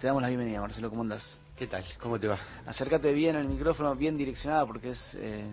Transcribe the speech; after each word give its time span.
Te 0.00 0.06
damos 0.06 0.22
la 0.22 0.28
bienvenida, 0.28 0.60
Marcelo, 0.60 0.90
¿cómo 0.90 1.02
andás? 1.02 1.40
¿Qué 1.56 1.66
tal? 1.66 1.82
¿Cómo 2.00 2.20
te 2.20 2.28
va? 2.28 2.38
Acércate 2.66 3.12
bien 3.12 3.34
al 3.34 3.48
micrófono, 3.48 3.96
bien 3.96 4.16
direccionado, 4.16 4.64
porque 4.68 4.90
es 4.90 5.18
eh, 5.20 5.44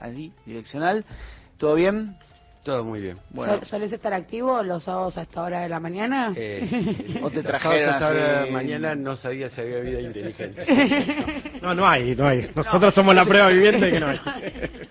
allí, 0.00 0.32
direccional. 0.46 1.04
¿Todo 1.58 1.74
bien? 1.74 2.16
Todo 2.62 2.82
muy 2.82 3.02
bien. 3.02 3.18
Bueno. 3.28 3.62
¿Solés 3.62 3.92
estar 3.92 4.14
activo 4.14 4.62
los 4.62 4.84
sábados 4.84 5.18
a 5.18 5.22
esta 5.22 5.42
hora 5.42 5.60
de 5.60 5.68
la 5.68 5.80
mañana? 5.80 6.32
Eh, 6.34 7.20
¿O 7.22 7.30
te 7.30 7.42
trajeron 7.42 7.90
a 7.90 7.92
esta 7.92 8.08
hora 8.08 8.40
de 8.40 8.46
la 8.46 8.52
mañana 8.52 8.94
no 8.94 9.16
sabía 9.16 9.50
si 9.50 9.60
había 9.60 9.80
vida 9.80 10.00
inteligente. 10.00 11.60
No, 11.60 11.74
no 11.74 11.86
hay, 11.86 12.14
no 12.14 12.26
hay. 12.26 12.50
Nosotros 12.54 12.94
somos 12.94 13.14
la 13.14 13.24
prueba 13.24 13.48
viviente 13.48 13.84
de 13.84 13.92
que 13.92 14.00
no 14.00 14.06
hay. 14.06 14.20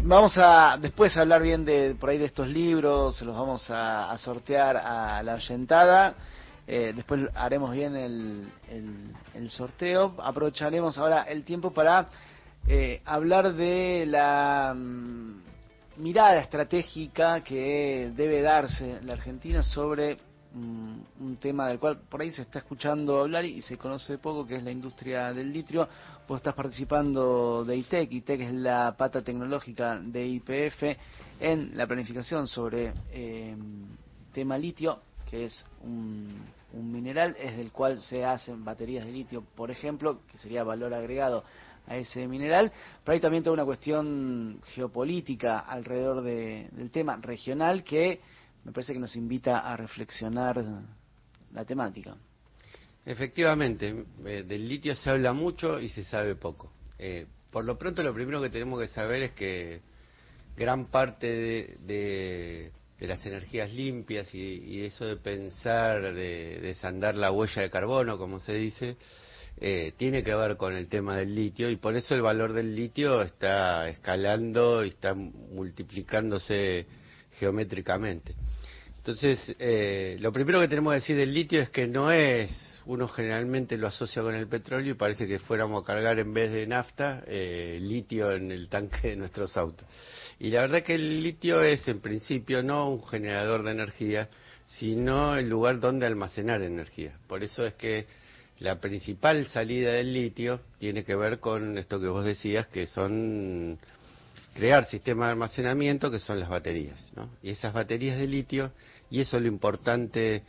Vamos 0.00 0.36
a 0.36 0.76
después 0.78 1.16
hablar 1.16 1.42
bien 1.42 1.64
de 1.64 1.94
por 1.98 2.10
ahí 2.10 2.18
de 2.18 2.26
estos 2.26 2.48
libros, 2.48 3.16
se 3.16 3.24
los 3.24 3.34
vamos 3.34 3.68
a, 3.70 4.10
a 4.10 4.16
sortear 4.16 4.76
a 4.76 5.22
la 5.22 5.34
oyentada. 5.34 6.14
Eh, 6.70 6.92
después 6.94 7.22
haremos 7.34 7.72
bien 7.72 7.96
el, 7.96 8.46
el, 9.34 9.48
sorteo. 9.48 10.14
Aprovecharemos 10.18 10.98
ahora 10.98 11.22
el 11.22 11.42
tiempo 11.42 11.70
para 11.72 12.10
eh, 12.66 13.00
hablar 13.06 13.54
de 13.54 14.04
la 14.06 14.74
mm, 14.76 15.40
mirada 15.96 16.36
estratégica 16.36 17.42
que 17.42 18.12
debe 18.14 18.42
darse 18.42 19.00
la 19.00 19.14
Argentina 19.14 19.62
sobre 19.62 20.18
mm, 20.52 20.98
un 21.20 21.36
tema 21.40 21.68
del 21.68 21.78
cual 21.78 22.00
por 22.06 22.20
ahí 22.20 22.30
se 22.32 22.42
está 22.42 22.58
escuchando 22.58 23.20
hablar 23.20 23.46
y 23.46 23.62
se 23.62 23.78
conoce 23.78 24.18
poco, 24.18 24.46
que 24.46 24.56
es 24.56 24.62
la 24.62 24.70
industria 24.70 25.32
del 25.32 25.50
litio. 25.50 25.88
Vos 26.28 26.36
estás 26.36 26.54
participando 26.54 27.64
de 27.64 27.78
ITEC, 27.78 28.12
ITEC 28.12 28.40
es 28.42 28.52
la 28.52 28.94
pata 28.94 29.22
tecnológica 29.22 29.98
de 29.98 30.26
IPF 30.26 30.82
en 31.40 31.74
la 31.78 31.86
planificación 31.86 32.46
sobre 32.46 32.92
eh, 33.10 33.56
tema 34.34 34.58
litio, 34.58 35.07
que 35.30 35.44
es 35.44 35.64
un 35.82 36.92
mineral 36.92 37.36
es 37.38 37.56
del 37.56 37.72
cual 37.72 38.00
se 38.02 38.24
hacen 38.24 38.64
baterías 38.64 39.04
de 39.04 39.12
litio, 39.12 39.42
por 39.54 39.70
ejemplo, 39.70 40.20
que 40.30 40.38
sería 40.38 40.64
valor 40.64 40.94
agregado 40.94 41.44
a 41.86 41.96
ese 41.96 42.26
mineral, 42.28 42.70
pero 43.02 43.14
hay 43.14 43.20
también 43.20 43.42
toda 43.42 43.54
una 43.54 43.64
cuestión 43.64 44.60
geopolítica 44.74 45.60
alrededor 45.60 46.22
del 46.22 46.90
tema 46.90 47.16
regional 47.16 47.82
que 47.82 48.20
me 48.64 48.72
parece 48.72 48.92
que 48.92 48.98
nos 48.98 49.16
invita 49.16 49.60
a 49.60 49.76
reflexionar 49.76 50.62
la 51.54 51.64
temática. 51.64 52.14
Efectivamente, 53.06 54.04
eh, 54.26 54.44
del 54.46 54.68
litio 54.68 54.94
se 54.94 55.08
habla 55.08 55.32
mucho 55.32 55.80
y 55.80 55.88
se 55.88 56.04
sabe 56.04 56.34
poco. 56.34 56.70
Eh, 56.98 57.26
por 57.50 57.64
lo 57.64 57.78
pronto, 57.78 58.02
lo 58.02 58.12
primero 58.12 58.42
que 58.42 58.50
tenemos 58.50 58.78
que 58.80 58.88
saber 58.88 59.22
es 59.22 59.32
que 59.32 59.80
gran 60.54 60.86
parte 60.86 61.26
de 61.26 61.76
de 61.86 62.72
las 63.06 63.24
energías 63.24 63.72
limpias 63.72 64.34
y, 64.34 64.82
eso 64.84 65.04
de 65.06 65.16
pensar, 65.16 66.12
de 66.12 66.58
desandar 66.60 67.14
la 67.14 67.30
huella 67.30 67.62
de 67.62 67.70
carbono, 67.70 68.18
como 68.18 68.40
se 68.40 68.54
dice, 68.54 68.96
eh, 69.60 69.92
tiene 69.96 70.22
que 70.24 70.34
ver 70.34 70.56
con 70.56 70.74
el 70.74 70.88
tema 70.88 71.16
del 71.16 71.34
litio 71.34 71.70
y 71.70 71.76
por 71.76 71.96
eso 71.96 72.14
el 72.14 72.22
valor 72.22 72.52
del 72.52 72.74
litio 72.74 73.22
está 73.22 73.88
escalando 73.88 74.84
y 74.84 74.88
está 74.88 75.14
multiplicándose 75.14 76.86
geométricamente. 77.38 78.34
Entonces, 79.08 79.56
eh, 79.58 80.18
lo 80.20 80.30
primero 80.34 80.60
que 80.60 80.68
tenemos 80.68 80.92
que 80.92 80.96
decir 80.96 81.16
del 81.16 81.32
litio 81.32 81.62
es 81.62 81.70
que 81.70 81.86
no 81.86 82.12
es, 82.12 82.82
uno 82.84 83.08
generalmente 83.08 83.78
lo 83.78 83.86
asocia 83.86 84.20
con 84.20 84.34
el 84.34 84.46
petróleo 84.48 84.92
y 84.92 84.96
parece 84.98 85.26
que 85.26 85.38
fuéramos 85.38 85.82
a 85.82 85.86
cargar 85.86 86.18
en 86.18 86.34
vez 86.34 86.52
de 86.52 86.66
nafta 86.66 87.24
eh, 87.26 87.78
litio 87.80 88.30
en 88.32 88.52
el 88.52 88.68
tanque 88.68 89.08
de 89.08 89.16
nuestros 89.16 89.56
autos. 89.56 89.88
Y 90.38 90.50
la 90.50 90.60
verdad 90.60 90.82
que 90.82 90.96
el 90.96 91.22
litio 91.22 91.62
es 91.62 91.88
en 91.88 92.00
principio 92.00 92.62
no 92.62 92.90
un 92.90 93.06
generador 93.06 93.64
de 93.64 93.70
energía, 93.70 94.28
sino 94.66 95.36
el 95.36 95.48
lugar 95.48 95.80
donde 95.80 96.04
almacenar 96.04 96.60
energía. 96.60 97.16
Por 97.26 97.42
eso 97.42 97.64
es 97.64 97.72
que 97.76 98.04
la 98.58 98.78
principal 98.78 99.46
salida 99.46 99.92
del 99.92 100.12
litio 100.12 100.60
tiene 100.78 101.02
que 101.02 101.16
ver 101.16 101.40
con 101.40 101.78
esto 101.78 101.98
que 101.98 102.08
vos 102.08 102.26
decías, 102.26 102.66
que 102.66 102.86
son 102.86 103.78
crear 104.58 104.84
sistemas 104.86 105.28
de 105.28 105.32
almacenamiento, 105.32 106.10
que 106.10 106.18
son 106.18 106.40
las 106.40 106.48
baterías. 106.48 107.12
Y 107.42 107.50
esas 107.50 107.72
baterías 107.72 108.18
de 108.18 108.26
litio, 108.26 108.72
y 109.10 109.20
eso 109.20 109.36
es 109.36 109.42
lo 109.42 109.48
importante 109.48 110.42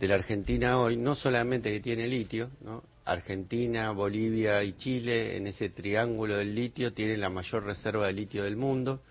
de 0.00 0.08
la 0.08 0.16
Argentina 0.16 0.78
hoy, 0.78 0.96
no 0.96 1.14
solamente 1.14 1.70
que 1.70 1.80
tiene 1.80 2.08
litio, 2.08 2.50
¿no? 2.62 2.82
Argentina, 3.04 3.90
Bolivia 3.92 4.62
y 4.64 4.72
Chile, 4.72 5.36
en 5.36 5.46
ese 5.46 5.68
triángulo 5.68 6.36
del 6.36 6.54
litio, 6.54 6.92
tienen 6.92 7.20
la 7.20 7.28
mayor 7.28 7.64
reserva 7.64 8.06
de 8.06 8.14
litio 8.14 8.42
del 8.42 8.56
mundo 8.56 9.02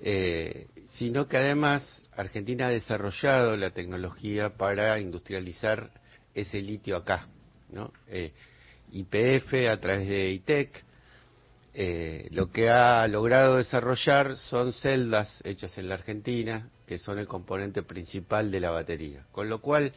eh, 0.00 0.68
sino 0.92 1.26
que 1.26 1.36
además 1.36 2.02
Argentina 2.16 2.68
ha 2.68 2.70
desarrollado 2.70 3.56
la 3.56 3.70
tecnología 3.70 4.50
para 4.50 4.98
industrializar 5.00 5.90
ese 6.34 6.62
litio 6.62 6.96
acá, 6.96 7.26
¿no? 7.70 7.92
Eh, 8.06 8.32
IPF 8.92 9.68
a 9.70 9.80
través 9.80 10.08
de 10.08 10.30
ITEC, 10.30 10.84
eh, 11.80 12.26
lo 12.32 12.50
que 12.50 12.70
ha 12.70 13.06
logrado 13.06 13.58
desarrollar 13.58 14.36
son 14.36 14.72
celdas 14.72 15.40
hechas 15.44 15.78
en 15.78 15.88
la 15.88 15.94
Argentina, 15.94 16.70
que 16.84 16.98
son 16.98 17.20
el 17.20 17.28
componente 17.28 17.84
principal 17.84 18.50
de 18.50 18.58
la 18.58 18.70
batería. 18.70 19.26
Con 19.30 19.48
lo 19.48 19.60
cual, 19.60 19.92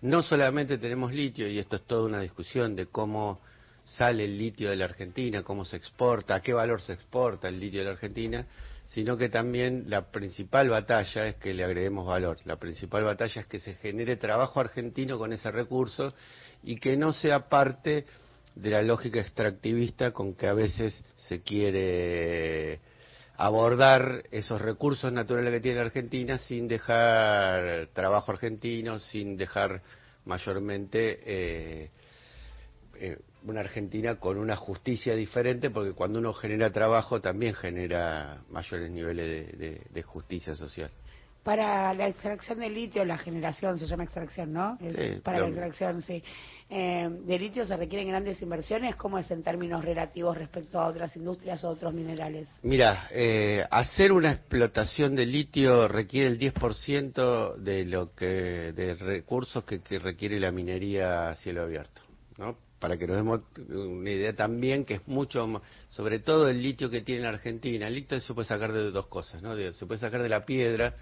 no 0.00 0.22
solamente 0.22 0.78
tenemos 0.78 1.12
litio, 1.12 1.48
y 1.48 1.58
esto 1.58 1.74
es 1.74 1.82
toda 1.88 2.04
una 2.04 2.20
discusión 2.20 2.76
de 2.76 2.86
cómo 2.86 3.40
sale 3.82 4.26
el 4.26 4.38
litio 4.38 4.70
de 4.70 4.76
la 4.76 4.84
Argentina, 4.84 5.42
cómo 5.42 5.64
se 5.64 5.76
exporta, 5.76 6.36
a 6.36 6.40
qué 6.40 6.52
valor 6.52 6.80
se 6.80 6.92
exporta 6.92 7.48
el 7.48 7.58
litio 7.58 7.80
de 7.80 7.86
la 7.86 7.92
Argentina, 7.94 8.46
sino 8.86 9.16
que 9.16 9.28
también 9.28 9.86
la 9.88 10.12
principal 10.12 10.68
batalla 10.68 11.26
es 11.26 11.34
que 11.34 11.52
le 11.52 11.64
agreguemos 11.64 12.06
valor. 12.06 12.38
La 12.44 12.60
principal 12.60 13.02
batalla 13.02 13.40
es 13.40 13.48
que 13.48 13.58
se 13.58 13.74
genere 13.74 14.14
trabajo 14.14 14.60
argentino 14.60 15.18
con 15.18 15.32
ese 15.32 15.50
recurso 15.50 16.14
y 16.62 16.76
que 16.76 16.96
no 16.96 17.12
sea 17.12 17.48
parte 17.48 18.06
de 18.54 18.70
la 18.70 18.82
lógica 18.82 19.20
extractivista 19.20 20.12
con 20.12 20.34
que 20.34 20.46
a 20.46 20.54
veces 20.54 21.02
se 21.16 21.42
quiere 21.42 22.80
abordar 23.36 24.24
esos 24.30 24.60
recursos 24.60 25.12
naturales 25.12 25.52
que 25.52 25.60
tiene 25.60 25.80
Argentina 25.80 26.38
sin 26.38 26.68
dejar 26.68 27.88
trabajo 27.92 28.32
argentino, 28.32 28.98
sin 28.98 29.36
dejar 29.36 29.82
mayormente 30.24 31.20
eh, 31.24 31.90
eh, 32.96 33.18
una 33.44 33.60
Argentina 33.60 34.16
con 34.16 34.38
una 34.38 34.56
justicia 34.56 35.14
diferente, 35.14 35.68
porque 35.70 35.92
cuando 35.92 36.18
uno 36.18 36.32
genera 36.32 36.70
trabajo 36.70 37.20
también 37.20 37.54
genera 37.54 38.42
mayores 38.48 38.90
niveles 38.90 39.58
de, 39.58 40.02
justicia 40.02 40.54
social. 40.54 40.90
Para 41.44 41.92
la 41.92 42.08
extracción 42.08 42.58
de 42.58 42.70
litio, 42.70 43.04
la 43.04 43.18
generación 43.18 43.78
se 43.78 43.86
llama 43.86 44.04
extracción, 44.04 44.50
¿no? 44.50 44.78
para 45.22 45.40
la 45.40 45.48
extracción, 45.48 46.00
sí. 46.00 46.22
Eh, 46.70 47.06
de 47.26 47.38
litio 47.38 47.66
se 47.66 47.76
requieren 47.76 48.08
grandes 48.08 48.40
inversiones. 48.40 48.96
¿Cómo 48.96 49.18
es 49.18 49.30
en 49.30 49.42
términos 49.42 49.84
relativos 49.84 50.38
respecto 50.38 50.80
a 50.80 50.86
otras 50.86 51.14
industrias 51.16 51.62
o 51.64 51.68
otros 51.68 51.92
minerales? 51.92 52.48
Mira, 52.62 53.08
eh, 53.10 53.62
hacer 53.70 54.10
una 54.10 54.32
explotación 54.32 55.14
de 55.14 55.26
litio 55.26 55.86
requiere 55.86 56.28
el 56.28 56.38
10% 56.38 57.56
de 57.56 57.84
lo 57.84 58.14
que 58.14 58.72
de 58.72 58.94
recursos 58.94 59.64
que, 59.64 59.82
que 59.82 59.98
requiere 59.98 60.40
la 60.40 60.50
minería 60.50 61.28
a 61.28 61.34
cielo 61.34 61.62
abierto, 61.62 62.00
¿no? 62.38 62.56
para 62.84 62.98
que 62.98 63.06
nos 63.06 63.16
demos 63.16 63.40
una 63.70 64.10
idea 64.10 64.34
también, 64.34 64.84
que 64.84 64.96
es 64.96 65.08
mucho, 65.08 65.62
sobre 65.88 66.18
todo 66.18 66.50
el 66.50 66.62
litio 66.62 66.90
que 66.90 67.00
tiene 67.00 67.22
la 67.22 67.30
Argentina. 67.30 67.88
El 67.88 67.94
litio 67.94 68.20
se 68.20 68.34
puede 68.34 68.46
sacar 68.46 68.74
de 68.74 68.90
dos 68.90 69.06
cosas, 69.06 69.42
¿no? 69.42 69.56
se 69.56 69.86
puede 69.86 69.98
sacar 69.98 70.22
de 70.22 70.28
la 70.28 70.44
piedra, 70.44 70.94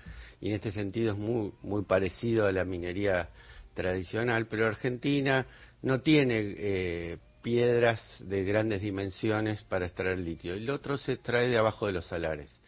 y 0.43 0.49
en 0.49 0.55
este 0.57 0.73
sentido 0.73 1.13
es 1.13 1.19
muy, 1.19 1.53
muy 1.63 1.85
parecido 1.85 2.47
a 2.47 2.53
la 2.53 2.65
minería 2.65 3.29
tradicional, 3.75 4.49
pero 4.49 4.67
Argentina 4.67 5.47
no 5.83 6.01
tiene 6.01 6.55
eh, 6.59 7.19
piedras 7.43 8.03
de 8.19 8.43
grandes 8.43 8.83
dimensiones 8.83 9.63
para 9.63 9.87
extraer 9.87 10.19
litio. 10.19 10.53
El 10.55 10.69
otro 10.69 10.99
se 10.99 11.13
extrae 11.13 11.49
de 11.49 11.59
abajo 11.59 11.87
de 11.87 11.93
los 11.93 12.07
salares. 12.07 12.61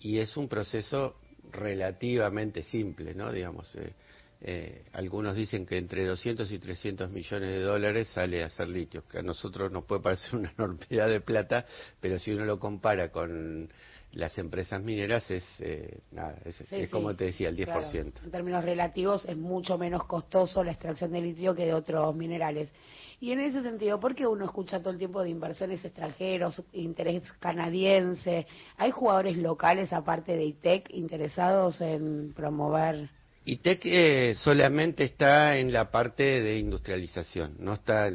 Y 0.00 0.18
es 0.18 0.36
un 0.36 0.48
proceso 0.48 1.16
relativamente 1.50 2.62
simple, 2.62 3.14
¿no? 3.14 3.32
Digamos, 3.32 3.74
eh, 3.76 3.94
eh, 4.42 4.84
algunos 4.92 5.34
dicen 5.34 5.64
que 5.64 5.78
entre 5.78 6.04
200 6.04 6.52
y 6.52 6.58
300 6.58 7.10
millones 7.10 7.48
de 7.48 7.60
dólares 7.62 8.08
sale 8.08 8.42
a 8.42 8.46
hacer 8.46 8.68
litio, 8.68 9.08
que 9.08 9.20
a 9.20 9.22
nosotros 9.22 9.72
nos 9.72 9.84
puede 9.84 10.02
parecer 10.02 10.34
una 10.36 10.52
enormidad 10.56 11.08
de 11.08 11.22
plata, 11.22 11.64
pero 12.02 12.18
si 12.18 12.32
uno 12.32 12.44
lo 12.44 12.58
compara 12.58 13.10
con 13.10 13.70
las 14.12 14.38
empresas 14.38 14.82
mineras 14.82 15.30
es 15.30 15.44
eh, 15.60 16.00
nada, 16.12 16.38
es, 16.44 16.90
como 16.90 17.14
te 17.14 17.26
decía, 17.26 17.48
el 17.48 17.56
10%. 17.56 18.24
En 18.24 18.30
términos 18.30 18.64
relativos 18.64 19.24
es 19.26 19.36
mucho 19.36 19.76
menos 19.76 20.04
costoso 20.06 20.64
la 20.64 20.72
extracción 20.72 21.12
de 21.12 21.20
litio 21.20 21.54
que 21.54 21.66
de 21.66 21.74
otros 21.74 22.14
minerales. 22.16 22.72
Y 23.20 23.32
en 23.32 23.40
ese 23.40 23.62
sentido, 23.62 23.98
¿por 23.98 24.14
qué 24.14 24.26
uno 24.26 24.44
escucha 24.44 24.78
todo 24.78 24.90
el 24.90 24.98
tiempo 24.98 25.22
de 25.22 25.30
inversiones 25.30 25.84
extranjeros, 25.84 26.62
interés 26.72 27.30
canadiense? 27.40 28.46
¿Hay 28.76 28.92
jugadores 28.92 29.36
locales, 29.36 29.92
aparte 29.92 30.36
de 30.36 30.44
ITEC, 30.44 30.90
interesados 30.94 31.80
en 31.80 32.32
promover 32.32 33.10
ITEC 33.50 33.80
eh, 33.86 34.34
solamente 34.34 35.04
está 35.04 35.56
en 35.56 35.72
la 35.72 35.90
parte 35.90 36.42
de 36.42 36.58
industrialización, 36.58 37.56
no 37.58 37.72
está 37.72 38.10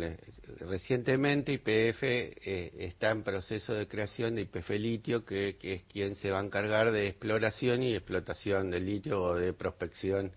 recientemente 0.59 1.53
IPF 1.53 2.03
eh, 2.03 2.71
está 2.77 3.09
en 3.09 3.23
proceso 3.23 3.73
de 3.73 3.87
creación 3.87 4.35
de 4.35 4.43
IPF 4.43 4.69
litio, 4.71 5.25
que, 5.25 5.57
es 5.59 5.83
quien 5.91 6.15
se 6.15 6.29
va 6.29 6.39
a 6.39 6.43
encargar 6.43 6.91
de 6.91 7.07
exploración 7.07 7.81
y 7.81 7.95
explotación 7.95 8.69
del 8.69 8.85
litio 8.85 9.23
o 9.23 9.33
de 9.33 9.53
prospección 9.53 10.31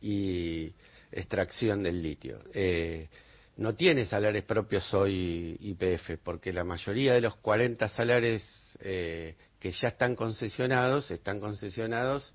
y 0.00 0.72
extracción 1.10 1.82
del 1.82 2.02
litio. 2.02 2.38
Eh, 2.54 3.10
no 3.58 3.74
tiene 3.74 4.06
salarios 4.06 4.44
propios 4.44 4.94
hoy 4.94 5.58
IPF, 5.60 6.22
porque 6.24 6.54
la 6.54 6.64
mayoría 6.64 7.12
de 7.12 7.20
los 7.20 7.36
40 7.36 7.86
salarios 7.90 8.42
eh, 8.80 9.34
que 9.60 9.72
ya 9.72 9.88
están 9.88 10.16
concesionados, 10.16 11.10
están 11.10 11.38
concesionados 11.38 12.32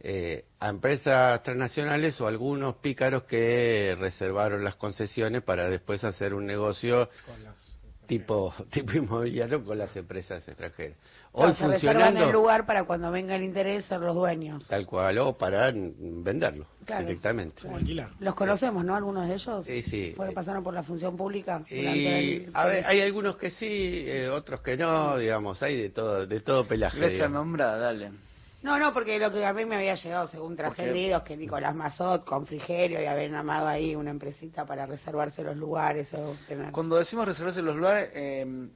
eh, 0.00 0.44
a 0.60 0.68
empresas 0.68 1.42
transnacionales 1.42 2.20
o 2.20 2.26
algunos 2.26 2.76
pícaros 2.76 3.24
que 3.24 3.96
reservaron 3.98 4.62
las 4.62 4.76
concesiones 4.76 5.42
para 5.42 5.68
después 5.68 6.04
hacer 6.04 6.34
un 6.34 6.46
negocio 6.46 7.08
tipo 8.06 8.54
tipo 8.70 8.92
inmobiliario 8.92 9.64
con 9.64 9.78
las 9.78 9.94
empresas 9.96 10.46
extranjeras. 10.46 10.96
Hoy 11.32 11.52
se 11.54 11.64
funcionando 11.64 12.24
el 12.24 12.32
lugar 12.32 12.64
para 12.66 12.84
cuando 12.84 13.10
venga 13.10 13.36
el 13.36 13.42
interés 13.42 13.84
ser 13.86 14.00
los 14.00 14.14
dueños. 14.14 14.66
Tal 14.68 14.86
cual, 14.86 15.18
o 15.18 15.36
para 15.36 15.70
venderlo 15.72 16.66
directamente. 16.86 17.62
Los 18.20 18.34
conocemos, 18.34 18.84
¿no? 18.84 18.94
Algunos 18.94 19.28
de 19.28 19.34
ellos. 19.34 19.66
Sí, 19.66 19.82
sí. 19.82 20.14
pasaron 20.34 20.62
por 20.62 20.72
la 20.72 20.82
función 20.82 21.16
pública. 21.16 21.62
Y, 21.68 22.46
a 22.54 22.66
ver, 22.66 22.86
hay 22.86 23.00
algunos 23.02 23.36
que 23.36 23.50
sí, 23.50 24.04
eh, 24.06 24.28
otros 24.28 24.60
que 24.60 24.76
no, 24.76 25.18
digamos, 25.18 25.62
hay 25.62 25.76
de 25.76 25.90
todo, 25.90 26.26
de 26.26 26.40
todo 26.40 26.66
pelaje. 26.66 26.98
Gracias, 26.98 27.30
nombra, 27.30 27.76
dale. 27.76 28.12
No, 28.66 28.80
no, 28.80 28.92
porque 28.92 29.16
lo 29.20 29.30
que 29.30 29.46
a 29.46 29.52
mí 29.52 29.64
me 29.64 29.76
había 29.76 29.94
llegado, 29.94 30.26
según 30.26 30.56
trascendidos, 30.56 31.22
que 31.22 31.36
Nicolás 31.36 31.72
Mazot 31.72 32.24
con 32.24 32.44
Frigerio 32.46 33.00
y 33.00 33.06
haber 33.06 33.32
armado 33.32 33.68
ahí 33.68 33.94
una 33.94 34.10
empresita 34.10 34.66
para 34.66 34.84
reservarse 34.86 35.44
los 35.44 35.56
lugares. 35.56 36.12
O 36.14 36.34
Cuando 36.72 36.96
decimos 36.96 37.26
reservarse 37.26 37.62
los 37.62 37.76
lugares, 37.76 38.10
eh, 38.12 38.68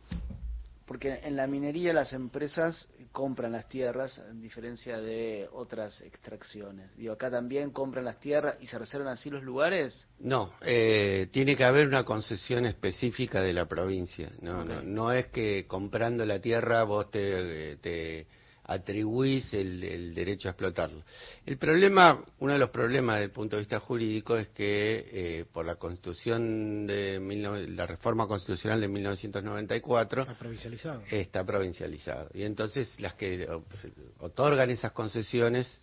porque 0.86 1.18
en 1.24 1.34
la 1.34 1.48
minería 1.48 1.92
las 1.92 2.12
empresas 2.12 2.86
compran 3.10 3.50
las 3.50 3.68
tierras 3.68 4.22
en 4.30 4.40
diferencia 4.40 5.00
de 5.00 5.48
otras 5.52 6.02
extracciones. 6.02 6.96
Digo, 6.96 7.14
acá 7.14 7.28
también 7.28 7.70
compran 7.70 8.04
las 8.04 8.20
tierras 8.20 8.58
y 8.60 8.68
se 8.68 8.78
reservan 8.78 9.08
así 9.08 9.28
los 9.28 9.42
lugares. 9.42 10.06
No, 10.20 10.52
eh, 10.60 11.26
tiene 11.32 11.56
que 11.56 11.64
haber 11.64 11.88
una 11.88 12.04
concesión 12.04 12.64
específica 12.64 13.40
de 13.40 13.52
la 13.52 13.66
provincia. 13.66 14.30
No, 14.40 14.64
no, 14.64 14.82
no 14.82 15.10
es 15.10 15.26
que 15.26 15.66
comprando 15.66 16.24
la 16.24 16.40
tierra 16.40 16.84
vos 16.84 17.10
te, 17.10 17.76
te 17.78 18.28
atribuís 18.70 19.52
el, 19.52 20.14
derecho 20.14 20.48
a 20.48 20.52
explotarlo. 20.52 21.02
El 21.44 21.58
problema, 21.58 22.24
uno 22.38 22.52
de 22.52 22.58
los 22.58 22.70
problemas 22.70 23.16
desde 23.16 23.24
el 23.24 23.30
punto 23.32 23.56
de 23.56 23.62
vista 23.62 23.80
jurídico 23.80 24.36
es 24.36 24.48
que 24.50 25.08
eh, 25.12 25.44
por 25.52 25.66
la 25.66 25.74
constitución 25.74 26.86
de 26.86 27.18
la 27.68 27.86
reforma 27.86 28.28
constitucional 28.28 28.80
de 28.80 28.86
1994 28.86 30.22
está 30.22 30.34
provincializado. 30.34 31.02
Está 31.10 31.44
provincializado. 31.44 32.30
Y 32.32 32.44
entonces 32.44 32.98
las 33.00 33.14
que 33.14 33.48
otorgan 34.18 34.70
esas 34.70 34.92
concesiones 34.92 35.82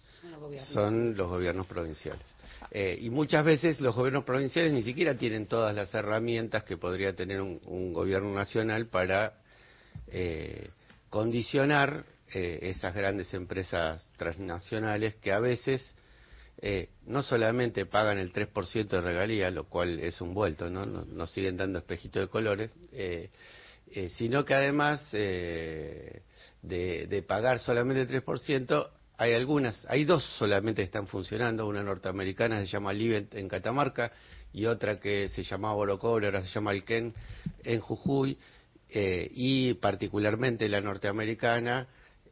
son 0.72 1.18
los 1.18 1.28
gobiernos 1.28 1.68
provinciales. 1.68 2.24
Eh, 2.72 2.98
y 3.02 3.10
muchas 3.10 3.44
veces 3.44 3.82
los 3.82 3.96
gobiernos 3.96 4.24
provinciales 4.24 4.72
ni 4.72 4.82
siquiera 4.82 5.18
tienen 5.18 5.46
todas 5.48 5.76
las 5.76 5.94
herramientas 5.94 6.64
que 6.64 6.78
podría 6.78 7.14
tener 7.14 7.42
un, 7.42 7.94
gobierno 7.94 8.34
nacional 8.34 8.88
para 8.88 9.34
eh, 10.08 10.70
condicionar 11.10 12.06
eh, 12.34 12.60
esas 12.64 12.94
grandes 12.94 13.34
empresas 13.34 14.10
transnacionales 14.18 15.16
que 15.16 15.32
a 15.32 15.40
veces 15.40 15.96
eh, 16.58 16.90
no 17.06 17.22
solamente 17.22 17.86
pagan 17.86 18.18
el 18.18 18.34
3% 18.34 18.88
de 18.90 19.00
regalía, 19.00 19.50
lo 19.50 19.70
cual 19.70 20.02
es 20.02 20.20
un 20.20 20.34
vuelto, 20.34 20.70
¿no? 20.70 20.86
Nos, 20.86 21.32
siguen 21.32 21.56
dando 21.56 21.80
espejitos 21.80 22.24
de 22.24 22.28
colores, 22.28 22.72
eh, 22.92 23.30
sino 24.18 24.44
que 24.44 24.56
además 24.56 25.10
de, 25.14 26.24
de, 26.64 27.24
pagar 27.26 27.60
solamente 27.60 28.02
el 28.02 28.24
3%, 28.26 28.90
hay 29.18 29.34
algunas, 29.34 29.86
hay 29.90 30.04
dos 30.04 30.26
solamente 30.38 30.82
que 30.82 30.86
están 30.86 31.08
funcionando, 31.08 31.66
una 31.66 31.82
norteamericana 31.82 32.60
se 32.60 32.66
llama 32.66 32.92
Livent 32.92 33.36
en 33.36 33.48
Catamarca 33.48 34.12
y 34.52 34.66
otra 34.66 35.00
que 35.00 35.30
se 35.30 35.44
llamaba 35.44 35.76
Borocobre, 35.76 36.26
ahora 36.26 36.44
se 36.44 36.50
llama 36.50 36.72
Alken 36.72 37.14
en 37.64 37.80
Jujuy, 37.80 38.38
y 38.90 39.74
particularmente 39.76 40.68
la 40.68 40.82
norteamericana 40.82 41.88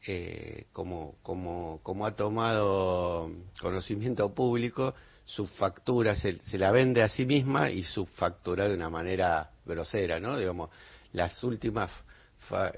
eh, 0.07 0.67
como, 0.71 1.15
como, 1.23 1.79
como 1.81 2.05
ha 2.05 2.15
tomado 2.15 3.31
conocimiento 3.59 4.33
público, 4.33 4.93
su 5.25 5.47
factura 5.47 6.15
se, 6.15 6.39
la 6.57 6.71
vende 6.71 7.01
a 7.01 7.09
sí 7.09 7.25
misma 7.25 7.71
y 7.71 7.83
su 7.83 8.05
factura 8.05 8.67
de 8.67 8.75
una 8.75 8.89
manera 8.89 9.49
grosera, 9.65 10.19
¿no? 10.19 10.37
Digamos, 10.37 10.69
las 11.13 11.43
últimas 11.43 11.89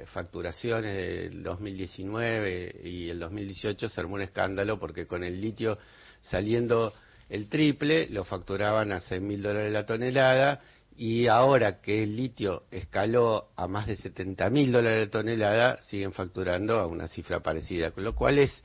facturaciones 0.05 0.95
del 0.95 1.43
2019 1.43 2.79
y 2.85 3.09
el 3.09 3.19
2018 3.19 3.89
se 3.89 3.99
armó 3.99 4.15
un 4.15 4.21
escándalo 4.21 4.79
porque 4.79 5.05
con 5.05 5.25
el 5.25 5.41
litio 5.41 5.77
saliendo 6.21 6.93
el 7.27 7.49
triple 7.49 8.07
lo 8.09 8.23
facturaban 8.23 8.93
a 8.93 9.01
seis 9.01 9.21
mil 9.21 9.41
dólares 9.43 9.73
la 9.73 9.85
tonelada 9.85 10.61
y 10.97 11.27
ahora 11.27 11.79
que 11.79 12.03
el 12.03 12.15
litio 12.15 12.63
escaló 12.71 13.51
a 13.55 13.67
más 13.67 13.85
de 13.85 13.95
70 13.95 14.49
mil 14.49 14.71
dólares 14.71 15.05
de 15.05 15.11
tonelada, 15.11 15.79
siguen 15.83 16.11
facturando 16.11 16.79
a 16.79 16.87
una 16.87 17.07
cifra 17.07 17.41
parecida, 17.41 17.91
con 17.91 18.03
lo 18.03 18.15
cual 18.15 18.39
es, 18.39 18.63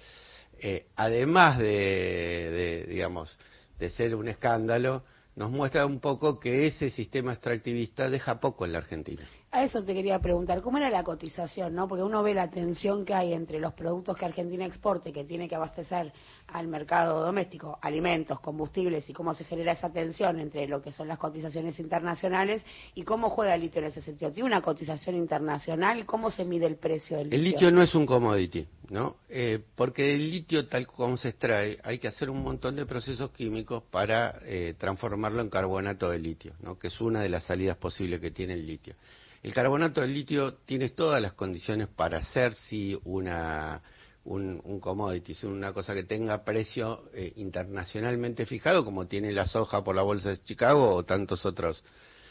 eh, 0.58 0.86
además 0.96 1.58
de, 1.58 2.86
digamos, 2.88 3.38
de 3.78 3.90
ser 3.90 4.14
un 4.14 4.28
escándalo, 4.28 5.04
nos 5.36 5.50
muestra 5.50 5.84
un 5.84 6.00
poco 6.00 6.40
que 6.40 6.66
ese 6.66 6.88
sistema 6.88 7.32
extractivista 7.34 8.08
deja 8.08 8.40
poco 8.40 8.64
en 8.64 8.72
la 8.72 8.78
Argentina. 8.78 9.28
A 9.54 9.64
eso 9.64 9.84
te 9.84 9.92
quería 9.92 10.18
preguntar, 10.18 10.62
¿cómo 10.62 10.78
era 10.78 10.88
la 10.88 11.04
cotización? 11.04 11.74
no 11.74 11.86
Porque 11.86 12.02
uno 12.02 12.22
ve 12.22 12.32
la 12.32 12.48
tensión 12.48 13.04
que 13.04 13.12
hay 13.12 13.34
entre 13.34 13.60
los 13.60 13.74
productos 13.74 14.16
que 14.16 14.24
Argentina 14.24 14.64
exporte, 14.64 15.12
que 15.12 15.24
tiene 15.24 15.46
que 15.46 15.54
abastecer 15.54 16.10
al 16.46 16.68
mercado 16.68 17.22
doméstico, 17.22 17.78
alimentos, 17.82 18.40
combustibles, 18.40 19.10
y 19.10 19.12
cómo 19.12 19.34
se 19.34 19.44
genera 19.44 19.72
esa 19.72 19.92
tensión 19.92 20.40
entre 20.40 20.66
lo 20.66 20.80
que 20.80 20.90
son 20.90 21.06
las 21.06 21.18
cotizaciones 21.18 21.78
internacionales 21.78 22.62
y 22.94 23.02
cómo 23.02 23.28
juega 23.28 23.54
el 23.54 23.60
litio 23.60 23.82
en 23.82 23.88
ese 23.88 24.00
sentido. 24.00 24.32
¿Tiene 24.32 24.46
una 24.46 24.62
cotización 24.62 25.16
internacional? 25.16 26.06
¿Cómo 26.06 26.30
se 26.30 26.46
mide 26.46 26.64
el 26.64 26.76
precio 26.76 27.18
del 27.18 27.26
litio? 27.28 27.38
El 27.38 27.44
litio 27.44 27.70
no 27.72 27.82
es 27.82 27.94
un 27.94 28.06
commodity, 28.06 28.66
¿no? 28.88 29.16
Eh, 29.28 29.62
porque 29.74 30.14
el 30.14 30.30
litio, 30.30 30.66
tal 30.66 30.86
como 30.86 31.18
se 31.18 31.28
extrae, 31.28 31.78
hay 31.84 31.98
que 31.98 32.08
hacer 32.08 32.30
un 32.30 32.42
montón 32.42 32.74
de 32.74 32.86
procesos 32.86 33.30
químicos 33.32 33.82
para 33.90 34.38
eh, 34.46 34.76
transformarlo 34.78 35.42
en 35.42 35.50
carbonato 35.50 36.08
de 36.08 36.18
litio, 36.18 36.54
¿no? 36.62 36.78
Que 36.78 36.86
es 36.86 36.98
una 37.02 37.20
de 37.20 37.28
las 37.28 37.44
salidas 37.44 37.76
posibles 37.76 38.18
que 38.18 38.30
tiene 38.30 38.54
el 38.54 38.66
litio. 38.66 38.94
El 39.42 39.52
carbonato 39.52 40.00
de 40.00 40.08
litio 40.08 40.54
tiene 40.54 40.90
todas 40.90 41.20
las 41.20 41.32
condiciones 41.32 41.88
para 41.88 42.22
ser 42.22 42.54
si 42.54 42.98
una 43.04 43.82
un, 44.24 44.60
un 44.64 44.78
commodity, 44.78 45.34
una 45.46 45.72
cosa 45.72 45.94
que 45.94 46.04
tenga 46.04 46.44
precio 46.44 47.10
eh, 47.12 47.32
internacionalmente 47.36 48.46
fijado, 48.46 48.84
como 48.84 49.06
tiene 49.06 49.32
la 49.32 49.46
soja 49.46 49.82
por 49.82 49.96
la 49.96 50.02
bolsa 50.02 50.28
de 50.30 50.42
Chicago 50.42 50.94
o 50.94 51.04
tantos 51.04 51.44
otros 51.44 51.82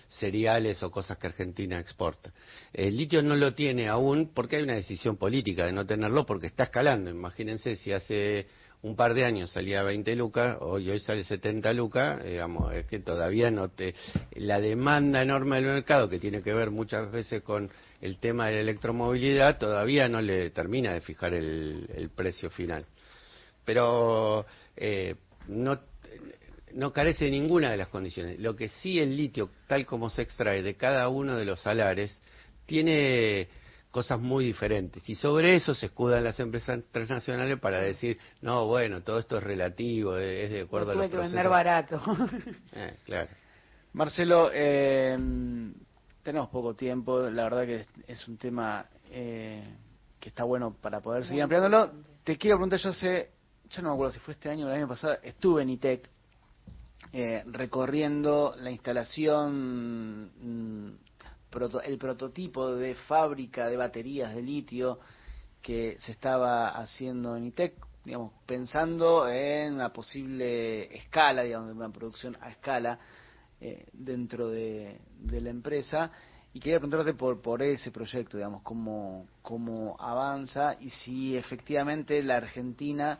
cereales 0.08 0.84
o 0.84 0.92
cosas 0.92 1.18
que 1.18 1.28
Argentina 1.28 1.80
exporta. 1.80 2.32
El 2.74 2.98
litio 2.98 3.22
no 3.22 3.36
lo 3.36 3.54
tiene 3.54 3.88
aún 3.88 4.32
porque 4.34 4.58
hay 4.58 4.64
una 4.64 4.76
decisión 4.76 5.18
política 5.18 5.66
de 5.66 5.74
no 5.74 5.86
tenerlo 5.86 6.26
porque 6.26 6.48
está 6.48 6.66
escalando. 6.66 7.10
Imagínense 7.10 7.76
si 7.76 7.92
hace 7.92 8.48
un 8.84 8.96
par 8.96 9.14
de 9.14 9.26
años 9.26 9.52
salía 9.52 9.84
20 9.84 10.16
lucas, 10.16 10.58
hoy 10.60 10.90
hoy 10.90 11.00
sale 11.00 11.24
70 11.24 11.72
lucas, 11.74 12.24
digamos, 12.24 12.74
es 12.74 12.86
que 12.88 13.00
todavía 13.00 13.52
no 13.52 13.70
te... 13.70 13.94
La 14.36 14.60
demanda 14.60 15.22
enorme 15.22 15.58
del 15.58 15.66
mercado, 15.66 16.10
que 16.10 16.20
tiene 16.20 16.42
que 16.42 16.54
ver 16.54 16.72
muchas 16.72 17.12
veces 17.12 17.44
con 17.44 17.70
el 18.02 18.18
tema 18.18 18.48
de 18.48 18.56
la 18.56 18.62
electromovilidad, 18.62 19.60
todavía 19.60 20.10
no 20.10 20.22
le 20.22 20.50
termina 20.50 20.94
de 20.94 21.02
fijar 21.02 21.36
el, 21.36 22.10
precio 22.16 22.50
final. 22.50 22.86
Pero 23.64 24.48
eh, 24.76 25.16
no, 25.48 25.80
no 26.74 26.92
carece 26.92 27.26
de 27.26 27.32
ninguna 27.32 27.70
de 27.70 27.78
las 27.78 27.90
condiciones. 27.90 28.40
Lo 28.40 28.56
que 28.56 28.70
sí 28.70 29.00
el 29.00 29.16
litio, 29.16 29.52
tal 29.68 29.86
como 29.86 30.10
se 30.10 30.24
extrae 30.24 30.64
de 30.64 30.74
cada 30.74 31.08
uno 31.10 31.38
de 31.38 31.46
los 31.46 31.62
salares, 31.62 32.20
tiene 32.66 33.48
cosas 33.92 34.20
muy 34.20 34.46
diferentes. 34.46 35.08
Y 35.10 35.16
sobre 35.16 35.56
eso 35.56 35.74
se 35.74 35.88
escudan 35.88 36.24
las 36.24 36.40
empresas 36.40 36.80
transnacionales 36.92 37.60
para 37.60 37.80
decir, 37.80 38.18
no, 38.42 38.66
bueno, 38.66 39.02
todo 39.02 39.20
esto 39.20 39.38
es 39.38 39.44
relativo, 39.44 40.18
es 40.18 40.50
de 40.50 40.62
acuerdo 40.62 40.92
a 40.92 40.96
los 40.96 41.10
que 41.10 41.18
vender 41.18 41.50
barato. 41.50 42.02
Eh, 42.74 42.98
claro. 43.04 43.30
Marcelo, 43.94 44.50
eh, 44.54 45.18
tenemos 46.24 46.50
poco 46.50 46.74
tiempo, 46.74 47.22
la 47.30 47.44
verdad 47.44 47.66
que 47.66 47.86
es 48.08 48.28
un 48.28 48.38
tema 48.38 48.86
eh, 49.10 49.64
que 50.20 50.30
está 50.30 50.46
bueno 50.46 50.74
para 50.80 51.02
poder 51.02 51.26
seguir 51.26 51.44
ampliándolo. 51.44 51.92
Te 52.24 52.38
quiero 52.38 52.58
preguntar, 52.58 52.80
yo 52.80 52.94
sé, 52.94 53.32
yo 53.70 53.82
no 53.82 53.90
me 53.90 53.96
acuerdo 53.96 54.14
si 54.14 54.20
fue 54.20 54.34
este 54.34 54.50
año 54.50 54.66
o 54.66 54.70
el 54.70 54.76
año 54.76 54.88
pasado, 54.88 55.18
estuve 55.24 55.64
en 55.64 55.70
ITEC 55.72 56.10
eh, 57.12 57.44
recorriendo 57.48 58.56
la 58.58 58.72
instalación 58.72 60.32
mm, 61.52 61.78
el 61.84 61.98
prototipo 61.98 62.76
de 62.76 62.96
fábrica 62.96 63.68
de 63.68 63.78
baterías 63.78 64.34
de 64.36 64.42
litio 64.42 65.00
que 65.62 65.98
se 66.00 66.12
estaba 66.12 66.70
haciendo 66.70 67.36
en 67.36 67.46
ITEC, 67.46 67.76
digamos, 68.04 68.34
pensando 68.46 69.30
en 69.30 69.76
una 69.76 69.94
posible 69.94 70.96
escala, 70.96 71.44
digamos, 71.44 71.76
una 71.76 71.92
producción 71.92 72.36
a 72.42 72.50
escala 72.50 73.00
eh, 73.60 73.86
dentro 73.94 74.50
de, 74.50 75.00
la 75.30 75.50
empresa. 75.50 76.12
Y 76.54 76.60
quería 76.60 76.80
preguntarte 76.80 77.14
por, 77.14 77.42
por 77.42 77.62
ese 77.62 77.92
proyecto, 77.92 78.38
digamos, 78.38 78.64
cómo, 78.64 79.28
cómo 79.42 79.96
avanza 80.00 80.76
y 80.80 80.90
si 80.90 81.38
efectivamente 81.38 82.22
la 82.24 82.38
Argentina 82.38 83.20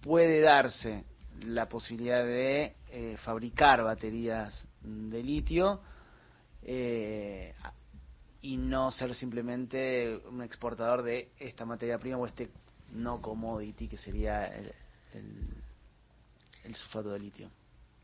puede 0.00 0.40
darse 0.40 1.04
la 1.44 1.68
posibilidad 1.68 2.24
de 2.24 2.76
eh, 2.88 3.16
fabricar 3.24 3.82
baterías 3.82 4.66
de 4.82 5.22
litio 5.22 5.80
eh, 6.64 7.54
y 8.42 8.56
no 8.56 8.90
ser 8.90 9.14
simplemente 9.14 10.16
un 10.28 10.42
exportador 10.42 11.02
de 11.02 11.30
esta 11.38 11.64
materia 11.64 11.98
prima 11.98 12.18
o 12.18 12.26
este 12.26 12.50
no 12.92 13.20
commodity 13.20 13.88
que 13.88 13.96
sería 13.96 14.46
el, 14.46 14.72
el, 16.64 16.74
sulfato 16.74 17.10
de 17.10 17.18
litio. 17.18 17.50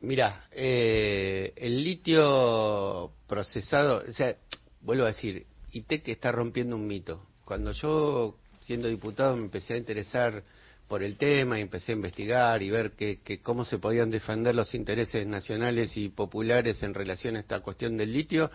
Mira, 0.00 0.46
eh, 0.52 1.52
el 1.56 1.82
litio 1.82 3.12
procesado, 3.26 4.04
o 4.08 4.12
sea, 4.12 4.36
vuelvo 4.80 5.04
a 5.04 5.08
decir, 5.08 5.46
ITEC 5.72 6.08
está 6.08 6.32
rompiendo 6.32 6.76
un 6.76 6.86
mito. 6.86 7.26
Cuando 7.44 7.72
yo, 7.72 8.38
siendo 8.60 8.88
diputado, 8.88 9.36
me 9.36 9.44
empecé 9.44 9.74
a 9.74 9.78
interesar 9.78 10.44
por 10.88 11.02
el 11.02 11.16
tema 11.16 11.59
y 11.59 11.62
empecé 11.62 11.92
a 11.92 11.97
investigar 11.97 12.62
y 12.62 12.71
ver 12.71 12.92
que, 12.92 13.40
cómo 13.42 13.64
se 13.64 13.78
podían 13.78 14.11
defender 14.11 14.54
los 14.54 14.75
intereses 14.75 15.26
nacionales 15.26 15.97
y 15.97 16.09
populares 16.09 16.83
en 16.83 16.95
relación 16.95 17.37
a 17.37 17.40
esta 17.40 17.61
cuestión 17.61 17.97
del 17.99 18.12
litio, 18.12 18.50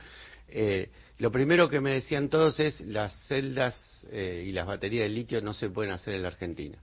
eh, 0.50 0.90
lo 1.20 1.32
primero 1.32 1.70
que 1.70 1.80
me 1.80 1.92
decían 1.92 2.30
todos 2.30 2.60
es 2.60 2.82
las 2.82 3.14
celdas 3.28 3.80
eh, 4.12 4.44
y 4.48 4.52
las 4.52 4.66
baterías 4.66 5.04
de 5.04 5.10
litio 5.10 5.42
no 5.42 5.54
se 5.54 5.70
pueden 5.70 5.92
hacer 5.92 6.16
en 6.16 6.24
la 6.24 6.30
Argentina. 6.30 6.78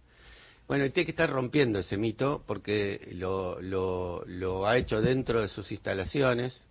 Bueno, 0.68 0.84
y 0.84 0.90
tiene 0.90 1.06
que 1.06 1.10
estar 1.10 1.28
rompiendo 1.28 1.80
ese 1.80 1.96
mito 1.96 2.44
porque 2.46 3.08
lo, 3.14 3.60
lo, 3.60 4.66
ha 4.68 4.78
hecho 4.78 5.00
dentro 5.00 5.42
de 5.42 5.48
sus 5.48 5.72
instalaciones 5.72 6.64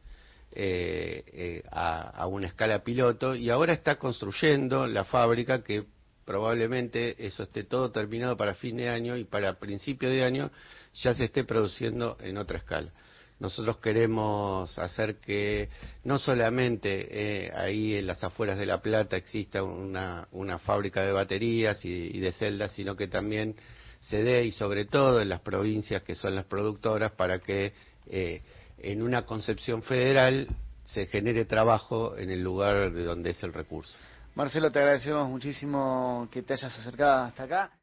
eh, 0.54 1.62
a, 1.70 2.10
a 2.12 2.28
una 2.28 2.48
escala 2.48 2.82
piloto 2.82 3.36
y 3.36 3.50
ahora 3.50 3.74
está 3.74 3.98
construyendo 3.98 4.88
la 4.88 5.04
fábrica 5.04 5.62
que 5.64 5.84
probablemente 6.30 7.26
eso 7.26 7.42
esté 7.42 7.64
todo 7.64 7.90
terminado 7.90 8.38
para 8.38 8.54
fin 8.54 8.78
de 8.78 8.88
año 8.88 9.18
y 9.18 9.24
para 9.24 9.58
principio 9.58 10.12
de 10.12 10.24
año 10.24 10.52
ya 10.94 11.12
se 11.16 11.26
esté 11.26 11.44
produciendo 11.44 12.18
en 12.22 12.38
otra 12.38 12.60
escala. 12.60 12.92
Nosotros 13.40 13.78
queremos 13.78 14.78
hacer 14.78 15.16
que 15.16 15.70
no 16.04 16.20
solamente 16.20 17.08
eh, 17.48 17.52
ahí 17.56 17.96
en 17.96 18.06
las 18.06 18.24
afueras 18.24 18.60
de 18.60 18.68
La 18.68 18.80
Plata 18.80 19.18
exista 19.18 19.64
una, 19.64 20.28
fábrica 20.60 21.02
de 21.02 21.14
baterías 21.14 21.84
y, 21.84 22.20
de 22.20 22.32
celdas, 22.32 22.74
sino 22.74 22.96
que 22.96 23.08
también 23.08 23.56
se 24.00 24.22
dé, 24.22 24.46
y 24.46 24.52
sobre 24.52 24.86
todo 24.86 25.22
en 25.22 25.30
las 25.30 25.42
provincias 25.42 26.04
que 26.04 26.14
son 26.14 26.36
las 26.36 26.46
productoras, 26.46 27.12
para 27.14 27.40
que 27.40 27.74
eh, 28.06 28.44
en 28.78 29.02
una 29.02 29.26
concepción 29.26 29.82
federal 29.82 30.48
se 30.86 31.08
genere 31.08 31.46
trabajo 31.46 32.16
en 32.16 32.30
el 32.30 32.44
lugar 32.44 32.92
de 32.92 33.04
donde 33.04 33.32
es 33.32 33.42
el 33.42 33.52
recurso. 33.52 33.98
Marcelo, 34.40 34.72
te 34.72 34.80
agradecemos 34.80 35.28
muchísimo 35.28 36.30
que 36.32 36.42
te 36.44 36.54
hayas 36.54 36.74
acercado 36.80 37.26
hasta 37.26 37.44
acá. 37.44 37.79